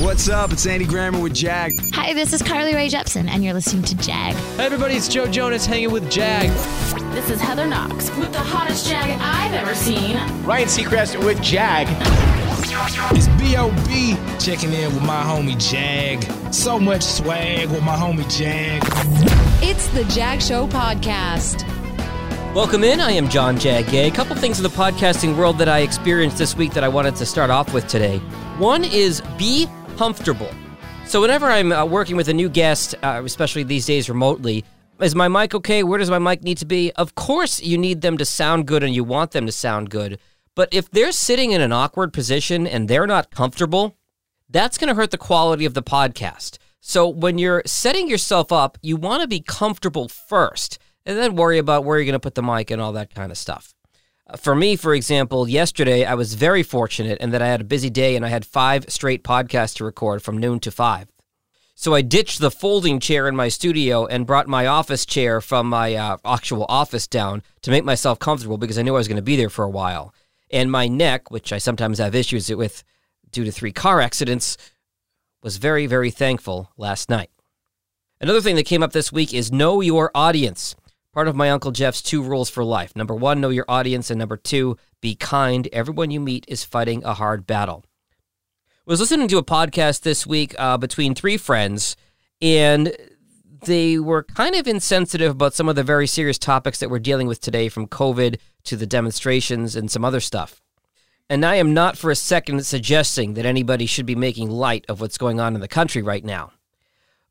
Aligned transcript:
What's 0.00 0.28
up? 0.28 0.52
It's 0.52 0.64
Andy 0.64 0.84
Grammer 0.84 1.18
with 1.18 1.34
Jag. 1.34 1.72
Hi, 1.92 2.14
this 2.14 2.32
is 2.32 2.40
Carly 2.40 2.72
Rae 2.72 2.88
Jepsen, 2.88 3.28
and 3.28 3.42
you're 3.42 3.52
listening 3.52 3.82
to 3.82 3.96
Jag. 3.96 4.32
Hey 4.32 4.64
everybody, 4.64 4.94
it's 4.94 5.08
Joe 5.08 5.26
Jonas 5.26 5.66
hanging 5.66 5.90
with 5.90 6.08
Jag. 6.08 6.50
This 7.14 7.28
is 7.30 7.40
Heather 7.40 7.66
Knox 7.66 8.08
with 8.16 8.30
the 8.30 8.38
hottest 8.38 8.88
Jag 8.88 9.18
I've 9.20 9.54
ever 9.54 9.74
seen. 9.74 10.16
Ryan 10.44 10.68
Seacrest 10.68 11.18
with 11.24 11.42
Jag. 11.42 11.88
It's 13.16 13.26
B.O.B. 13.40 14.16
checking 14.38 14.72
in 14.72 14.94
with 14.94 15.02
my 15.02 15.20
homie 15.20 15.58
Jag. 15.58 16.22
So 16.54 16.78
much 16.78 17.02
swag 17.02 17.68
with 17.70 17.82
my 17.82 17.96
homie 17.96 18.22
Jag. 18.30 18.80
It's 19.60 19.88
the 19.88 20.04
Jag 20.14 20.40
Show 20.40 20.68
podcast. 20.68 21.64
Welcome 22.54 22.84
in. 22.84 23.00
I 23.00 23.10
am 23.10 23.28
John 23.28 23.56
Jagay. 23.56 24.06
A 24.06 24.14
couple 24.14 24.36
things 24.36 24.58
in 24.58 24.62
the 24.62 24.70
podcasting 24.70 25.36
world 25.36 25.58
that 25.58 25.68
I 25.68 25.80
experienced 25.80 26.38
this 26.38 26.56
week 26.56 26.72
that 26.74 26.84
I 26.84 26.88
wanted 26.88 27.16
to 27.16 27.26
start 27.26 27.50
off 27.50 27.74
with 27.74 27.88
today. 27.88 28.20
One 28.58 28.84
is 28.84 29.22
be 29.36 29.66
comfortable. 29.98 30.48
So 31.06 31.20
whenever 31.20 31.46
I'm 31.46 31.72
uh, 31.72 31.84
working 31.84 32.14
with 32.14 32.28
a 32.28 32.32
new 32.32 32.48
guest, 32.48 32.94
uh, 33.02 33.20
especially 33.24 33.64
these 33.64 33.84
days 33.84 34.08
remotely, 34.08 34.64
is 35.00 35.16
my 35.16 35.26
mic 35.26 35.56
okay? 35.56 35.82
Where 35.82 35.98
does 35.98 36.08
my 36.08 36.20
mic 36.20 36.44
need 36.44 36.58
to 36.58 36.66
be? 36.66 36.92
Of 36.92 37.16
course, 37.16 37.60
you 37.60 37.76
need 37.76 38.00
them 38.00 38.16
to 38.18 38.24
sound 38.24 38.68
good 38.68 38.84
and 38.84 38.94
you 38.94 39.02
want 39.02 39.32
them 39.32 39.44
to 39.46 39.50
sound 39.52 39.90
good. 39.90 40.20
But 40.54 40.68
if 40.70 40.88
they're 40.88 41.10
sitting 41.10 41.50
in 41.50 41.60
an 41.60 41.72
awkward 41.72 42.12
position 42.12 42.64
and 42.64 42.86
they're 42.86 43.08
not 43.08 43.32
comfortable, 43.32 43.96
that's 44.48 44.78
going 44.78 44.88
to 44.88 44.94
hurt 44.94 45.10
the 45.10 45.18
quality 45.18 45.64
of 45.64 45.74
the 45.74 45.82
podcast. 45.82 46.58
So 46.80 47.08
when 47.08 47.38
you're 47.38 47.64
setting 47.66 48.08
yourself 48.08 48.52
up, 48.52 48.78
you 48.80 48.96
want 48.96 49.22
to 49.22 49.28
be 49.28 49.40
comfortable 49.40 50.08
first 50.08 50.78
and 51.04 51.18
then 51.18 51.34
worry 51.34 51.58
about 51.58 51.84
where 51.84 51.98
you're 51.98 52.04
going 52.04 52.12
to 52.12 52.20
put 52.20 52.36
the 52.36 52.42
mic 52.42 52.70
and 52.70 52.80
all 52.80 52.92
that 52.92 53.12
kind 53.12 53.32
of 53.32 53.38
stuff. 53.38 53.74
For 54.36 54.54
me, 54.54 54.76
for 54.76 54.94
example, 54.94 55.48
yesterday 55.48 56.04
I 56.04 56.14
was 56.14 56.34
very 56.34 56.62
fortunate 56.62 57.18
in 57.18 57.30
that 57.30 57.40
I 57.40 57.46
had 57.46 57.62
a 57.62 57.64
busy 57.64 57.88
day 57.88 58.14
and 58.14 58.26
I 58.26 58.28
had 58.28 58.44
five 58.44 58.84
straight 58.88 59.24
podcasts 59.24 59.76
to 59.76 59.84
record 59.84 60.22
from 60.22 60.36
noon 60.36 60.60
to 60.60 60.70
five. 60.70 61.08
So 61.74 61.94
I 61.94 62.02
ditched 62.02 62.40
the 62.40 62.50
folding 62.50 63.00
chair 63.00 63.26
in 63.26 63.36
my 63.36 63.48
studio 63.48 64.04
and 64.04 64.26
brought 64.26 64.46
my 64.46 64.66
office 64.66 65.06
chair 65.06 65.40
from 65.40 65.68
my 65.68 65.94
uh, 65.94 66.18
actual 66.24 66.66
office 66.68 67.06
down 67.06 67.42
to 67.62 67.70
make 67.70 67.84
myself 67.84 68.18
comfortable 68.18 68.58
because 68.58 68.76
I 68.78 68.82
knew 68.82 68.94
I 68.94 68.98
was 68.98 69.08
going 69.08 69.16
to 69.16 69.22
be 69.22 69.36
there 69.36 69.48
for 69.48 69.64
a 69.64 69.70
while. 69.70 70.12
And 70.50 70.70
my 70.70 70.88
neck, 70.88 71.30
which 71.30 71.52
I 71.52 71.58
sometimes 71.58 71.98
have 71.98 72.14
issues 72.14 72.54
with 72.54 72.82
due 73.30 73.44
to 73.44 73.52
three 73.52 73.72
car 73.72 74.00
accidents, 74.00 74.58
was 75.42 75.56
very, 75.56 75.86
very 75.86 76.10
thankful 76.10 76.70
last 76.76 77.08
night. 77.08 77.30
Another 78.20 78.40
thing 78.40 78.56
that 78.56 78.66
came 78.66 78.82
up 78.82 78.92
this 78.92 79.12
week 79.12 79.32
is 79.32 79.52
know 79.52 79.80
your 79.80 80.10
audience. 80.14 80.74
Part 81.18 81.26
of 81.26 81.34
my 81.34 81.50
Uncle 81.50 81.72
Jeff's 81.72 82.00
two 82.00 82.22
rules 82.22 82.48
for 82.48 82.62
life. 82.62 82.94
Number 82.94 83.12
one, 83.12 83.40
know 83.40 83.48
your 83.48 83.64
audience. 83.66 84.08
And 84.08 84.20
number 84.20 84.36
two, 84.36 84.76
be 85.00 85.16
kind. 85.16 85.68
Everyone 85.72 86.12
you 86.12 86.20
meet 86.20 86.44
is 86.46 86.62
fighting 86.62 87.02
a 87.02 87.12
hard 87.12 87.44
battle. 87.44 87.84
I 88.06 88.82
was 88.86 89.00
listening 89.00 89.26
to 89.26 89.38
a 89.38 89.42
podcast 89.42 90.02
this 90.02 90.28
week 90.28 90.54
uh, 90.60 90.78
between 90.78 91.16
three 91.16 91.36
friends, 91.36 91.96
and 92.40 92.96
they 93.64 93.98
were 93.98 94.22
kind 94.22 94.54
of 94.54 94.68
insensitive 94.68 95.32
about 95.32 95.54
some 95.54 95.68
of 95.68 95.74
the 95.74 95.82
very 95.82 96.06
serious 96.06 96.38
topics 96.38 96.78
that 96.78 96.88
we're 96.88 97.00
dealing 97.00 97.26
with 97.26 97.40
today, 97.40 97.68
from 97.68 97.88
COVID 97.88 98.38
to 98.62 98.76
the 98.76 98.86
demonstrations 98.86 99.74
and 99.74 99.90
some 99.90 100.04
other 100.04 100.20
stuff. 100.20 100.62
And 101.28 101.44
I 101.44 101.56
am 101.56 101.74
not 101.74 101.98
for 101.98 102.12
a 102.12 102.14
second 102.14 102.64
suggesting 102.64 103.34
that 103.34 103.44
anybody 103.44 103.86
should 103.86 104.06
be 104.06 104.14
making 104.14 104.50
light 104.50 104.84
of 104.88 105.00
what's 105.00 105.18
going 105.18 105.40
on 105.40 105.56
in 105.56 105.62
the 105.62 105.66
country 105.66 106.00
right 106.00 106.24
now. 106.24 106.52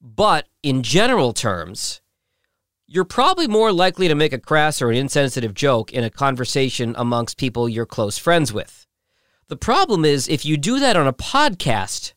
But 0.00 0.48
in 0.64 0.82
general 0.82 1.32
terms, 1.32 2.00
you're 2.88 3.04
probably 3.04 3.48
more 3.48 3.72
likely 3.72 4.06
to 4.06 4.14
make 4.14 4.32
a 4.32 4.38
crass 4.38 4.80
or 4.80 4.90
an 4.90 4.96
insensitive 4.96 5.54
joke 5.54 5.92
in 5.92 6.04
a 6.04 6.10
conversation 6.10 6.94
amongst 6.96 7.36
people 7.36 7.68
you're 7.68 7.84
close 7.86 8.16
friends 8.16 8.52
with. 8.52 8.86
The 9.48 9.56
problem 9.56 10.04
is, 10.04 10.28
if 10.28 10.44
you 10.44 10.56
do 10.56 10.78
that 10.78 10.96
on 10.96 11.06
a 11.06 11.12
podcast, 11.12 12.12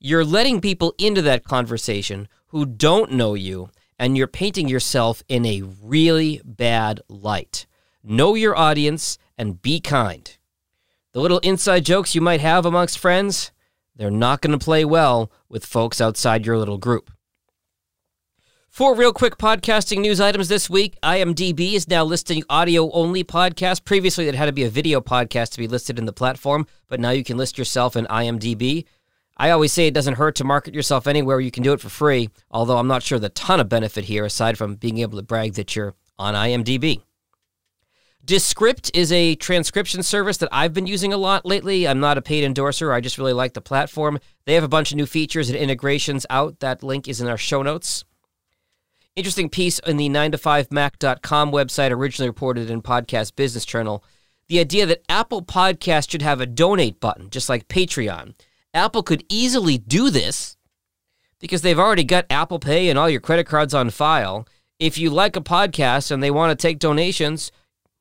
you're 0.00 0.24
letting 0.24 0.60
people 0.60 0.94
into 0.98 1.22
that 1.22 1.44
conversation 1.44 2.28
who 2.48 2.66
don't 2.66 3.12
know 3.12 3.34
you, 3.34 3.70
and 3.98 4.16
you're 4.16 4.26
painting 4.26 4.68
yourself 4.68 5.22
in 5.28 5.46
a 5.46 5.62
really 5.62 6.40
bad 6.44 7.00
light. 7.08 7.66
Know 8.02 8.34
your 8.34 8.56
audience 8.56 9.18
and 9.38 9.62
be 9.62 9.80
kind. 9.80 10.36
The 11.12 11.20
little 11.20 11.38
inside 11.38 11.84
jokes 11.84 12.14
you 12.14 12.20
might 12.20 12.40
have 12.40 12.66
amongst 12.66 12.98
friends, 12.98 13.52
they're 13.94 14.10
not 14.10 14.40
going 14.40 14.56
to 14.56 14.64
play 14.64 14.84
well 14.84 15.30
with 15.48 15.64
folks 15.64 16.00
outside 16.00 16.44
your 16.44 16.58
little 16.58 16.78
group. 16.78 17.10
Four 18.74 18.96
real 18.96 19.12
quick 19.12 19.38
podcasting 19.38 20.00
news 20.00 20.20
items 20.20 20.48
this 20.48 20.68
week. 20.68 20.96
IMDb 21.00 21.74
is 21.74 21.86
now 21.86 22.02
listing 22.02 22.42
audio 22.50 22.90
only 22.90 23.22
podcasts. 23.22 23.84
Previously, 23.84 24.26
it 24.26 24.34
had 24.34 24.46
to 24.46 24.52
be 24.52 24.64
a 24.64 24.68
video 24.68 25.00
podcast 25.00 25.50
to 25.50 25.58
be 25.58 25.68
listed 25.68 25.96
in 25.96 26.06
the 26.06 26.12
platform, 26.12 26.66
but 26.88 26.98
now 26.98 27.10
you 27.10 27.22
can 27.22 27.36
list 27.36 27.56
yourself 27.56 27.94
in 27.94 28.04
IMDb. 28.06 28.84
I 29.36 29.50
always 29.50 29.72
say 29.72 29.86
it 29.86 29.94
doesn't 29.94 30.14
hurt 30.16 30.34
to 30.34 30.44
market 30.44 30.74
yourself 30.74 31.06
anywhere. 31.06 31.38
You 31.38 31.52
can 31.52 31.62
do 31.62 31.72
it 31.72 31.80
for 31.80 31.88
free, 31.88 32.30
although 32.50 32.78
I'm 32.78 32.88
not 32.88 33.04
sure 33.04 33.20
the 33.20 33.28
ton 33.28 33.60
of 33.60 33.68
benefit 33.68 34.06
here 34.06 34.24
aside 34.24 34.58
from 34.58 34.74
being 34.74 34.98
able 34.98 35.18
to 35.18 35.24
brag 35.24 35.54
that 35.54 35.76
you're 35.76 35.94
on 36.18 36.34
IMDb. 36.34 37.00
Descript 38.24 38.90
is 38.92 39.12
a 39.12 39.36
transcription 39.36 40.02
service 40.02 40.38
that 40.38 40.48
I've 40.50 40.74
been 40.74 40.88
using 40.88 41.12
a 41.12 41.16
lot 41.16 41.46
lately. 41.46 41.86
I'm 41.86 42.00
not 42.00 42.18
a 42.18 42.22
paid 42.22 42.42
endorser. 42.42 42.92
I 42.92 43.00
just 43.00 43.18
really 43.18 43.34
like 43.34 43.52
the 43.52 43.60
platform. 43.60 44.18
They 44.46 44.54
have 44.54 44.64
a 44.64 44.68
bunch 44.68 44.90
of 44.90 44.96
new 44.96 45.06
features 45.06 45.48
and 45.48 45.56
integrations 45.56 46.26
out. 46.28 46.58
That 46.58 46.82
link 46.82 47.06
is 47.06 47.20
in 47.20 47.28
our 47.28 47.38
show 47.38 47.62
notes. 47.62 48.04
Interesting 49.16 49.48
piece 49.48 49.78
in 49.78 49.96
the 49.96 50.08
9to5mac.com 50.08 51.52
website 51.52 51.92
originally 51.92 52.28
reported 52.28 52.68
in 52.68 52.82
Podcast 52.82 53.36
Business 53.36 53.64
Journal. 53.64 54.02
The 54.48 54.58
idea 54.58 54.86
that 54.86 55.04
Apple 55.08 55.40
Podcast 55.40 56.10
should 56.10 56.22
have 56.22 56.40
a 56.40 56.46
donate 56.46 56.98
button, 56.98 57.30
just 57.30 57.48
like 57.48 57.68
Patreon. 57.68 58.34
Apple 58.74 59.04
could 59.04 59.22
easily 59.28 59.78
do 59.78 60.10
this 60.10 60.56
because 61.38 61.62
they've 61.62 61.78
already 61.78 62.02
got 62.02 62.26
Apple 62.28 62.58
Pay 62.58 62.88
and 62.88 62.98
all 62.98 63.08
your 63.08 63.20
credit 63.20 63.46
cards 63.46 63.72
on 63.72 63.90
file. 63.90 64.48
If 64.80 64.98
you 64.98 65.10
like 65.10 65.36
a 65.36 65.40
podcast 65.40 66.10
and 66.10 66.20
they 66.20 66.32
want 66.32 66.50
to 66.50 66.60
take 66.60 66.80
donations, 66.80 67.52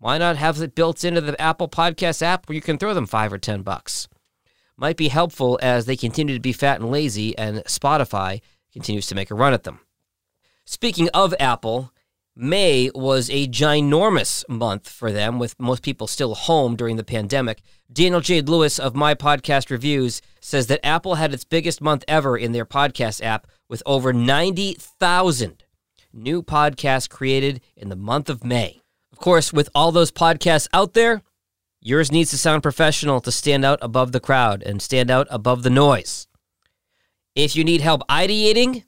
why 0.00 0.18
not 0.18 0.36
have 0.36 0.60
it 0.60 0.74
built 0.74 1.04
into 1.04 1.20
the 1.20 1.40
Apple 1.40 1.68
Podcast 1.68 2.20
app 2.20 2.48
where 2.48 2.56
you 2.56 2.60
can 2.60 2.78
throw 2.78 2.94
them 2.94 3.06
five 3.06 3.32
or 3.32 3.38
ten 3.38 3.62
bucks? 3.62 4.08
Might 4.76 4.96
be 4.96 5.06
helpful 5.06 5.56
as 5.62 5.86
they 5.86 5.96
continue 5.96 6.34
to 6.34 6.40
be 6.40 6.52
fat 6.52 6.80
and 6.80 6.90
lazy 6.90 7.38
and 7.38 7.58
Spotify 7.58 8.40
continues 8.72 9.06
to 9.06 9.14
make 9.14 9.30
a 9.30 9.36
run 9.36 9.54
at 9.54 9.62
them. 9.62 9.78
Speaking 10.68 11.08
of 11.14 11.32
Apple, 11.38 11.92
May 12.34 12.90
was 12.92 13.30
a 13.30 13.46
ginormous 13.46 14.46
month 14.48 14.88
for 14.88 15.12
them, 15.12 15.38
with 15.38 15.54
most 15.60 15.80
people 15.80 16.08
still 16.08 16.34
home 16.34 16.74
during 16.74 16.96
the 16.96 17.04
pandemic. 17.04 17.62
Daniel 17.90 18.20
J 18.20 18.40
Lewis 18.40 18.80
of 18.80 18.96
My 18.96 19.14
Podcast 19.14 19.70
Reviews 19.70 20.20
says 20.40 20.66
that 20.66 20.84
Apple 20.84 21.14
had 21.14 21.32
its 21.32 21.44
biggest 21.44 21.80
month 21.80 22.04
ever 22.08 22.36
in 22.36 22.50
their 22.50 22.66
podcast 22.66 23.22
app, 23.24 23.46
with 23.68 23.80
over 23.86 24.12
90,000 24.12 25.62
new 26.12 26.42
podcasts 26.42 27.08
created 27.08 27.60
in 27.76 27.88
the 27.88 27.94
month 27.94 28.28
of 28.28 28.42
May. 28.42 28.82
Of 29.12 29.18
course, 29.18 29.52
with 29.52 29.68
all 29.72 29.92
those 29.92 30.10
podcasts 30.10 30.66
out 30.72 30.94
there, 30.94 31.22
yours 31.80 32.10
needs 32.10 32.30
to 32.30 32.38
sound 32.38 32.64
professional 32.64 33.20
to 33.20 33.30
stand 33.30 33.64
out 33.64 33.78
above 33.80 34.10
the 34.10 34.20
crowd 34.20 34.64
and 34.64 34.82
stand 34.82 35.12
out 35.12 35.28
above 35.30 35.62
the 35.62 35.70
noise. 35.70 36.26
If 37.36 37.54
you 37.54 37.62
need 37.62 37.82
help 37.82 38.02
ideating, 38.10 38.82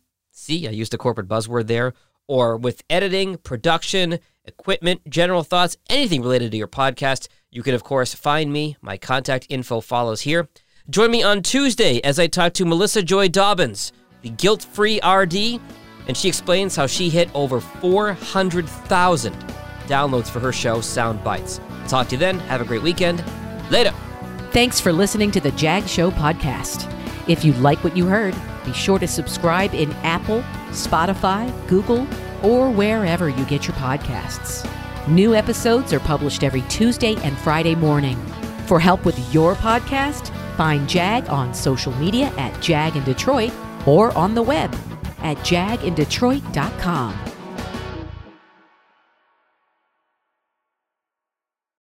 see, 0.49 0.67
I 0.67 0.71
used 0.71 0.95
a 0.95 0.99
corporate 0.99 1.29
buzzword 1.29 1.67
there, 1.67 1.93
or 2.27 2.57
with 2.57 2.83
editing, 2.89 3.37
production, 3.37 4.19
equipment, 4.47 5.03
general 5.09 5.43
thoughts, 5.43 5.77
anything 5.91 6.23
related 6.23 6.51
to 6.53 6.57
your 6.57 6.69
podcast, 6.69 7.29
you 7.51 7.63
can, 7.63 7.75
of 7.75 7.85
course, 7.85 8.15
find 8.15 8.51
me. 8.51 8.77
My 8.81 8.97
contact 8.97 9.47
info 9.51 9.81
follows 9.83 10.23
here. 10.23 10.49
Join 10.89 11.11
me 11.11 11.23
on 11.23 11.43
Tuesday 11.43 12.01
as 12.01 12.19
I 12.19 12.29
talk 12.29 12.55
to 12.55 12.65
Melissa 12.65 13.03
Joy 13.03 13.29
Dobbins, 13.29 13.93
the 14.23 14.31
guilt 14.31 14.63
free 14.63 15.01
RD, 15.07 15.61
and 16.07 16.17
she 16.17 16.29
explains 16.29 16.75
how 16.75 16.87
she 16.87 17.11
hit 17.11 17.29
over 17.35 17.61
400,000 17.61 19.35
downloads 19.87 20.29
for 20.29 20.41
her 20.41 20.53
show, 20.53 20.81
Sound 20.81 21.23
Bites. 21.23 21.61
Talk 21.89 22.09
to 22.09 22.15
you 22.15 22.19
then. 22.19 22.39
Have 22.41 22.63
a 22.63 22.65
great 22.65 22.83
weekend. 22.83 23.23
Later. 23.71 23.93
Thanks 24.53 24.81
for 24.81 24.95
listening 24.95 25.31
to 25.33 25.41
the 25.41 25.51
Jag 25.53 25.87
Show 25.87 26.11
podcast. 26.11 26.91
If 27.29 27.45
you 27.45 27.53
like 27.55 27.85
what 27.85 27.95
you 27.95 28.07
heard, 28.07 28.35
be 28.69 28.75
sure 28.75 28.99
to 28.99 29.09
subscribe 29.09 29.75
in 29.75 29.91
Apple, 30.03 30.43
Spotify, 30.71 31.51
Google, 31.69 32.07
or 32.43 32.71
wherever 32.71 33.29
you 33.29 33.45
get 33.47 33.67
your 33.67 33.77
podcasts. 33.77 34.69
New 35.09 35.35
episodes 35.35 35.93
are 35.93 36.01
published 36.01 36.45
every 36.45 36.63
Tuesday 36.63 37.17
and 37.25 37.37
Friday 37.39 37.75
morning. 37.75 38.17
For 38.67 38.79
help 38.79 39.07
with 39.07 39.19
your 39.33 39.55
podcast, 39.55 40.35
find 40.57 40.89
Jag 40.89 41.29
on 41.31 41.55
social 41.55 41.95
media 41.95 42.27
at 42.37 42.61
Jag 42.61 42.97
in 42.97 43.05
Detroit 43.05 43.53
or 43.87 44.17
on 44.17 44.35
the 44.35 44.43
web 44.43 44.75
at 45.23 45.39
jagindetroit.com. 45.39 47.38